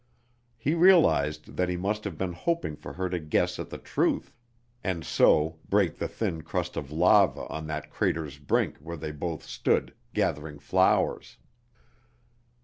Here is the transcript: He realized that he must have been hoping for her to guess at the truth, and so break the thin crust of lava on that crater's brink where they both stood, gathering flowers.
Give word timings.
He 0.57 0.73
realized 0.73 1.57
that 1.57 1.69
he 1.69 1.77
must 1.77 2.05
have 2.05 2.17
been 2.17 2.33
hoping 2.33 2.75
for 2.75 2.93
her 2.93 3.07
to 3.07 3.19
guess 3.19 3.59
at 3.59 3.69
the 3.69 3.77
truth, 3.77 4.33
and 4.83 5.05
so 5.05 5.59
break 5.69 5.97
the 5.99 6.07
thin 6.07 6.41
crust 6.41 6.75
of 6.75 6.91
lava 6.91 7.45
on 7.49 7.67
that 7.67 7.91
crater's 7.91 8.39
brink 8.39 8.77
where 8.79 8.97
they 8.97 9.11
both 9.11 9.43
stood, 9.43 9.93
gathering 10.15 10.57
flowers. 10.57 11.37